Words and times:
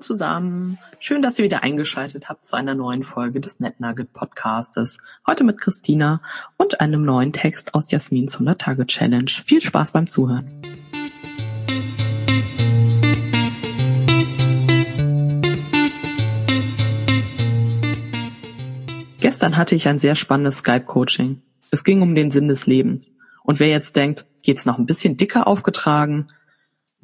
zusammen. 0.00 0.78
Schön, 0.98 1.22
dass 1.22 1.38
ihr 1.38 1.44
wieder 1.44 1.62
eingeschaltet 1.62 2.28
habt 2.28 2.44
zu 2.44 2.56
einer 2.56 2.74
neuen 2.74 3.02
Folge 3.02 3.40
des 3.40 3.60
NetNugget 3.60 4.12
Podcastes. 4.12 4.98
Heute 5.26 5.44
mit 5.44 5.60
Christina 5.60 6.20
und 6.56 6.80
einem 6.80 7.04
neuen 7.04 7.32
Text 7.32 7.74
aus 7.74 7.90
Jasmins 7.90 8.34
100 8.34 8.60
Tage 8.60 8.86
Challenge. 8.86 9.30
Viel 9.30 9.60
Spaß 9.60 9.92
beim 9.92 10.06
Zuhören. 10.06 10.62
Gestern 19.20 19.56
hatte 19.56 19.74
ich 19.74 19.88
ein 19.88 19.98
sehr 19.98 20.14
spannendes 20.14 20.58
Skype-Coaching. 20.58 21.42
Es 21.70 21.84
ging 21.84 22.02
um 22.02 22.14
den 22.14 22.30
Sinn 22.30 22.48
des 22.48 22.66
Lebens. 22.66 23.10
Und 23.42 23.60
wer 23.60 23.68
jetzt 23.68 23.96
denkt, 23.96 24.26
geht's 24.42 24.66
noch 24.66 24.78
ein 24.78 24.86
bisschen 24.86 25.16
dicker 25.16 25.46
aufgetragen? 25.46 26.28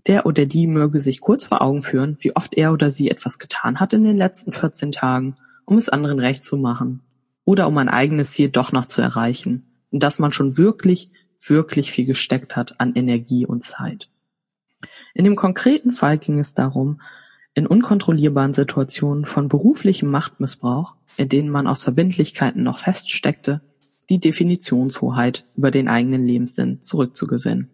Der 0.06 0.26
oder 0.26 0.44
die 0.46 0.66
möge 0.66 1.00
sich 1.00 1.20
kurz 1.20 1.44
vor 1.44 1.62
Augen 1.62 1.82
führen, 1.82 2.16
wie 2.20 2.36
oft 2.36 2.54
er 2.54 2.72
oder 2.72 2.90
sie 2.90 3.10
etwas 3.10 3.38
getan 3.38 3.80
hat 3.80 3.92
in 3.92 4.04
den 4.04 4.16
letzten 4.16 4.52
14 4.52 4.92
Tagen, 4.92 5.36
um 5.64 5.76
es 5.76 5.88
anderen 5.88 6.18
recht 6.18 6.44
zu 6.44 6.56
machen 6.56 7.00
oder 7.44 7.68
um 7.68 7.78
ein 7.78 7.88
eigenes 7.88 8.32
Ziel 8.32 8.48
doch 8.48 8.72
noch 8.72 8.86
zu 8.86 9.02
erreichen, 9.02 9.66
in 9.90 10.00
das 10.00 10.18
man 10.18 10.32
schon 10.32 10.56
wirklich, 10.58 11.10
wirklich 11.40 11.90
viel 11.90 12.06
gesteckt 12.06 12.56
hat 12.56 12.80
an 12.80 12.94
Energie 12.94 13.46
und 13.46 13.62
Zeit. 13.62 14.08
In 15.14 15.24
dem 15.24 15.36
konkreten 15.36 15.92
Fall 15.92 16.18
ging 16.18 16.38
es 16.38 16.54
darum, 16.54 17.00
in 17.54 17.66
unkontrollierbaren 17.66 18.52
Situationen 18.52 19.24
von 19.24 19.48
beruflichem 19.48 20.10
Machtmissbrauch, 20.10 20.96
in 21.16 21.28
denen 21.28 21.50
man 21.50 21.66
aus 21.66 21.84
Verbindlichkeiten 21.84 22.62
noch 22.62 22.78
feststeckte, 22.78 23.60
die 24.10 24.18
Definitionshoheit 24.18 25.44
über 25.56 25.70
den 25.70 25.88
eigenen 25.88 26.26
Lebenssinn 26.26 26.82
zurückzugewinnen. 26.82 27.70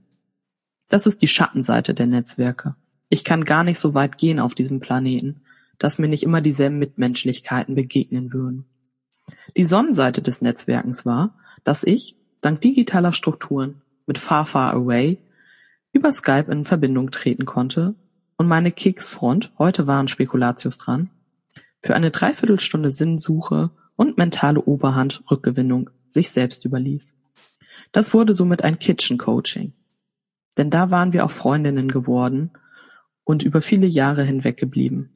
Das 0.91 1.07
ist 1.07 1.23
die 1.23 1.29
Schattenseite 1.29 1.95
der 1.95 2.07
Netzwerke. 2.07 2.75
Ich 3.09 3.25
kann 3.25 3.45
gar 3.45 3.65
nicht 3.65 3.79
so 3.79 3.95
weit 3.95 4.19
gehen 4.19 4.41
auf 4.41 4.55
diesem 4.55 4.81
Planeten, 4.81 5.41
dass 5.79 5.99
mir 5.99 6.09
nicht 6.09 6.25
immer 6.25 6.41
dieselben 6.43 6.79
Mitmenschlichkeiten 6.79 7.75
begegnen 7.77 8.33
würden. 8.33 8.67
Die 9.57 9.65
Sonnenseite 9.65 10.21
des 10.21 10.43
Netzwerkens 10.43 11.07
war, 11.07 11.39
dass 11.65 11.85
ich, 11.85 12.17
dank 12.41 12.61
digitaler 12.61 13.13
Strukturen, 13.13 13.83
mit 14.07 14.19
Far 14.19 14.45
Far 14.47 14.75
Away 14.75 15.19
über 15.93 16.13
Skype 16.13 16.51
in 16.51 16.65
Verbindung 16.65 17.13
treten 17.13 17.45
konnte 17.45 17.95
und 18.37 18.49
meine 18.49 18.73
Keksfront, 18.73 19.53
heute 19.59 19.87
waren 19.87 20.09
Spekulatius 20.09 20.79
dran, 20.79 21.11
für 21.81 21.95
eine 21.95 22.11
Dreiviertelstunde 22.11 22.91
Sinnsuche 22.91 23.71
und 23.95 24.19
mentale 24.19 24.61
Oberhand-Rückgewinnung 24.61 25.91
sich 26.09 26.31
selbst 26.31 26.65
überließ. 26.65 27.17
Das 27.93 28.13
wurde 28.13 28.35
somit 28.35 28.63
ein 28.63 28.81
Kitchen 28.81 29.19
Coaching. 29.19 29.73
Denn 30.61 30.69
da 30.69 30.91
waren 30.91 31.15
wir 31.15 31.25
auch 31.25 31.31
Freundinnen 31.31 31.89
geworden 31.89 32.51
und 33.25 33.43
über 33.43 33.63
viele 33.63 33.87
Jahre 33.87 34.25
hinweg 34.25 34.59
geblieben. 34.59 35.09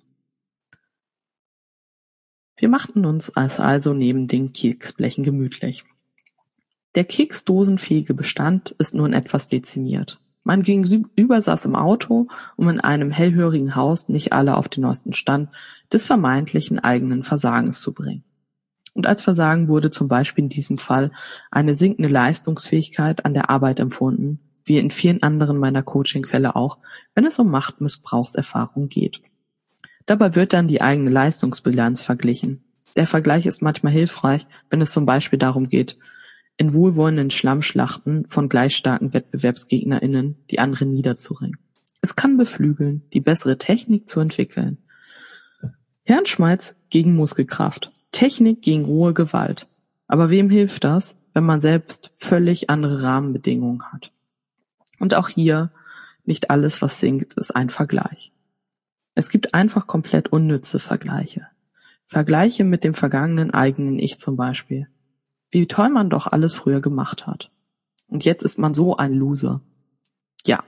Wir 2.57 2.71
machten 2.71 3.05
uns 3.05 3.29
also 3.37 3.93
neben 3.93 4.27
den 4.27 4.55
Keksblechen 4.55 5.23
gemütlich. 5.23 5.85
Der 6.95 7.05
keksdosenfähige 7.05 8.15
Bestand 8.15 8.71
ist 8.79 8.95
nun 8.95 9.13
etwas 9.13 9.49
dezimiert. 9.49 10.19
Mein 10.45 10.63
Gegenüber 10.63 11.43
saß 11.43 11.67
im 11.67 11.77
Auto, 11.77 12.29
um 12.57 12.71
in 12.71 12.81
einem 12.81 13.11
hellhörigen 13.11 13.77
Haus 13.77 14.09
nicht 14.09 14.33
alle 14.33 14.57
auf 14.57 14.71
den 14.71 14.81
neuesten 14.81 15.13
Stand 15.13 15.51
des 15.93 16.07
vermeintlichen 16.07 16.79
eigenen 16.79 17.23
Versagens 17.23 17.83
zu 17.83 17.93
bringen. 17.93 18.25
Und 18.95 19.07
als 19.07 19.21
Versagen 19.21 19.69
wurde 19.69 19.91
zum 19.91 20.09
Beispiel 20.09 20.45
in 20.45 20.49
diesem 20.49 20.79
Fall 20.79 21.13
eine 21.51 21.75
sinkende 21.75 22.09
Leistungsfähigkeit 22.09 23.27
an 23.27 23.35
der 23.35 23.51
Arbeit 23.51 23.79
empfunden, 23.79 24.41
wie 24.65 24.79
in 24.79 24.91
vielen 24.91 25.23
anderen 25.23 25.59
meiner 25.59 25.83
Coaching-Fälle 25.83 26.57
auch, 26.57 26.79
wenn 27.15 27.27
es 27.27 27.39
um 27.39 27.51
Machtmissbrauchserfahrung 27.51 28.89
geht. 28.89 29.21
Dabei 30.07 30.35
wird 30.35 30.53
dann 30.53 30.69
die 30.69 30.83
eigene 30.83 31.11
Leistungsbilanz 31.11 32.03
verglichen. 32.03 32.65
Der 32.97 33.07
Vergleich 33.07 33.47
ist 33.47 33.63
manchmal 33.63 33.93
hilfreich, 33.93 34.47
wenn 34.71 34.81
es 34.81 34.93
zum 34.93 35.07
Beispiel 35.07 35.39
darum 35.39 35.69
geht, 35.69 35.99
in 36.57 36.73
wohlwollenden 36.73 37.31
Schlammschlachten 37.31 38.27
von 38.27 38.49
gleich 38.49 38.77
starken 38.77 39.13
WettbewerbsgegnerInnen 39.13 40.45
die 40.51 40.61
anderen 40.61 40.93
niederzuringen. 40.93 41.59
Es 42.01 42.17
kann 42.17 42.37
beflügeln, 42.37 43.03
die 43.13 43.21
bessere 43.21 43.59
Technik 43.59 44.09
zu 44.09 44.21
entwickeln. 44.21 44.79
Hirnschmalz 46.05 46.77
gegen 46.91 47.17
Muskelkraft. 47.17 47.91
Technik 48.13 48.63
gegen 48.63 48.85
rohe 48.85 49.15
Gewalt. 49.15 49.67
Aber 50.07 50.31
wem 50.31 50.51
hilft 50.51 50.85
das, 50.85 51.17
wenn 51.33 51.45
man 51.45 51.61
selbst 51.61 52.13
völlig 52.17 52.71
andere 52.71 53.03
Rahmenbedingungen 53.03 53.83
hat? 53.91 54.13
Und 54.99 55.15
auch 55.15 55.29
hier, 55.29 55.71
nicht 56.25 56.51
alles, 56.51 56.83
was 56.83 57.01
singt, 57.01 57.35
ist 57.35 57.51
ein 57.51 57.71
Vergleich. 57.71 58.33
Es 59.15 59.29
gibt 59.29 59.55
einfach 59.55 59.87
komplett 59.87 60.29
unnütze 60.29 60.79
Vergleiche. 60.79 61.47
Vergleiche 62.07 62.65
mit 62.65 62.85
dem 62.85 62.95
vergangenen 62.95 63.53
eigenen 63.53 63.99
Ich 63.99 64.19
zum 64.19 64.37
Beispiel. 64.37 64.89
Wie 65.51 65.67
toll 65.67 65.89
man 65.89 66.11
doch 66.11 66.27
alles 66.27 66.55
früher 66.55 66.81
gemacht 66.81 67.27
hat. 67.27 67.51
Und 68.09 68.25
jetzt 68.25 68.43
ist 68.43 68.59
man 68.59 68.75
so 68.75 68.97
ein 68.97 69.15
Loser. 69.15 69.61
Ja, 70.45 70.63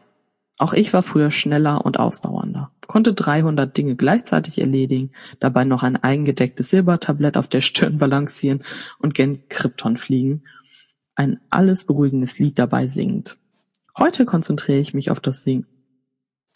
auch 0.58 0.72
ich 0.72 0.92
war 0.92 1.02
früher 1.02 1.30
schneller 1.30 1.84
und 1.84 1.98
ausdauernder, 1.98 2.70
konnte 2.86 3.12
300 3.12 3.76
Dinge 3.76 3.94
gleichzeitig 3.94 4.58
erledigen, 4.58 5.12
dabei 5.38 5.64
noch 5.64 5.82
ein 5.82 5.96
eingedecktes 5.96 6.70
Silbertablett 6.70 7.36
auf 7.36 7.48
der 7.48 7.60
Stirn 7.60 7.98
balancieren 7.98 8.64
und 8.98 9.14
gen 9.14 9.48
Krypton 9.48 9.96
fliegen, 9.96 10.44
ein 11.14 11.40
alles 11.50 11.84
beruhigendes 11.84 12.38
Lied 12.38 12.58
dabei 12.58 12.86
singend. 12.86 13.36
Heute 13.98 14.26
konzentriere 14.26 14.78
ich 14.78 14.92
mich 14.92 15.10
auf 15.10 15.20
das 15.20 15.42
Singen. 15.42 15.66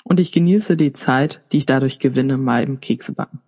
Und 0.05 0.21
ich 0.21 0.33
genieße 0.33 0.77
die 0.77 0.93
Zeit, 0.93 1.43
die 1.53 1.59
ich 1.59 1.67
dadurch 1.67 1.99
gewinne, 1.99 2.37
mal 2.37 2.63
im 2.63 2.81
Keksebacken. 2.81 3.41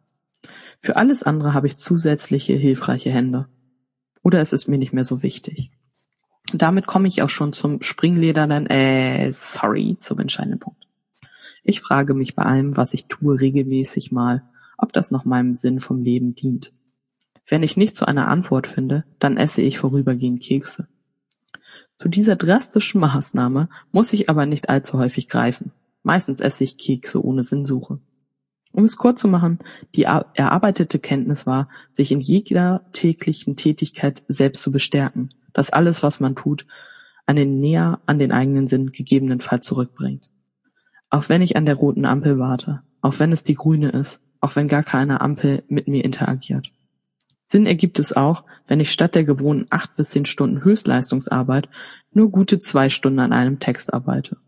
Für 0.80 0.96
alles 0.96 1.22
andere 1.22 1.52
habe 1.52 1.66
ich 1.66 1.76
zusätzliche 1.76 2.54
hilfreiche 2.54 3.10
Hände. 3.10 3.48
Oder 4.22 4.40
es 4.40 4.52
ist 4.52 4.66
mir 4.68 4.78
nicht 4.78 4.92
mehr 4.92 5.04
so 5.04 5.22
wichtig. 5.22 5.70
Damit 6.54 6.86
komme 6.86 7.08
ich 7.08 7.22
auch 7.22 7.30
schon 7.30 7.52
zum 7.52 7.82
springledernen, 7.82 8.66
äh, 8.66 9.30
sorry, 9.32 9.96
zum 10.00 10.18
entscheidenden 10.20 10.60
Punkt. 10.60 10.86
Ich 11.62 11.80
frage 11.80 12.14
mich 12.14 12.34
bei 12.34 12.44
allem, 12.44 12.76
was 12.76 12.94
ich 12.94 13.06
tue, 13.06 13.40
regelmäßig 13.40 14.10
mal, 14.10 14.42
ob 14.78 14.92
das 14.92 15.10
noch 15.10 15.24
meinem 15.24 15.54
Sinn 15.54 15.80
vom 15.80 16.02
Leben 16.02 16.34
dient. 16.34 16.72
Wenn 17.46 17.62
ich 17.62 17.76
nicht 17.76 17.94
zu 17.94 18.06
einer 18.06 18.28
Antwort 18.28 18.66
finde, 18.66 19.04
dann 19.18 19.36
esse 19.36 19.62
ich 19.62 19.78
vorübergehend 19.78 20.42
Kekse. 20.42 20.88
Zu 21.96 22.08
dieser 22.08 22.36
drastischen 22.36 23.00
Maßnahme 23.00 23.68
muss 23.92 24.12
ich 24.12 24.28
aber 24.28 24.46
nicht 24.46 24.68
allzu 24.68 24.98
häufig 24.98 25.28
greifen. 25.28 25.72
Meistens 26.02 26.40
esse 26.40 26.64
ich 26.64 26.78
Kekse 26.78 27.24
ohne 27.24 27.44
Sinnsuche. 27.44 28.00
Um 28.72 28.84
es 28.84 28.96
kurz 28.96 29.20
zu 29.20 29.28
machen, 29.28 29.58
die 29.94 30.04
erarbeitete 30.04 30.98
Kenntnis 30.98 31.46
war, 31.46 31.68
sich 31.92 32.10
in 32.10 32.20
jeder 32.20 32.86
täglichen 32.92 33.54
Tätigkeit 33.54 34.22
selbst 34.28 34.62
zu 34.62 34.72
bestärken, 34.72 35.28
dass 35.52 35.70
alles, 35.70 36.02
was 36.02 36.20
man 36.20 36.34
tut, 36.34 36.66
einen 37.26 37.60
näher 37.60 38.00
an 38.06 38.18
den 38.18 38.32
eigenen 38.32 38.66
Sinn 38.66 38.90
gegebenenfalls 38.90 39.66
zurückbringt. 39.66 40.30
Auch 41.10 41.28
wenn 41.28 41.42
ich 41.42 41.56
an 41.56 41.66
der 41.66 41.74
roten 41.74 42.06
Ampel 42.06 42.38
warte, 42.38 42.82
auch 43.02 43.18
wenn 43.18 43.32
es 43.32 43.44
die 43.44 43.54
grüne 43.54 43.90
ist, 43.90 44.22
auch 44.40 44.56
wenn 44.56 44.68
gar 44.68 44.82
keine 44.82 45.20
Ampel 45.20 45.62
mit 45.68 45.86
mir 45.86 46.04
interagiert. 46.04 46.72
Sinn 47.52 47.66
ergibt 47.66 47.98
es 47.98 48.14
auch, 48.14 48.44
wenn 48.66 48.80
ich 48.80 48.90
statt 48.90 49.14
der 49.14 49.24
gewohnten 49.24 49.66
acht 49.68 49.94
bis 49.94 50.10
zehn 50.10 50.24
Stunden 50.24 50.64
Höchstleistungsarbeit 50.64 51.68
nur 52.10 52.30
gute 52.30 52.58
zwei 52.58 52.88
Stunden 52.88 53.18
an 53.18 53.34
einem 53.34 53.60
Text 53.60 53.92
arbeite. 53.92 54.38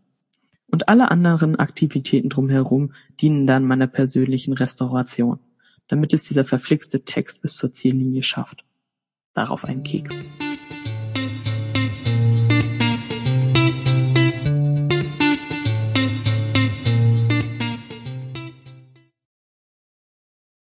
Und 0.67 0.89
alle 0.89 1.11
anderen 1.11 1.55
Aktivitäten 1.55 2.29
drumherum 2.29 2.93
dienen 3.21 3.45
dann 3.45 3.63
meiner 3.63 3.85
persönlichen 3.85 4.53
Restauration, 4.53 5.39
damit 5.87 6.13
es 6.13 6.23
dieser 6.23 6.43
verflixte 6.43 7.05
Text 7.05 7.43
bis 7.43 7.53
zur 7.53 7.71
Ziellinie 7.71 8.23
schafft. 8.23 8.65
Darauf 9.35 9.65
einen 9.65 9.83
Keks. 9.83 10.15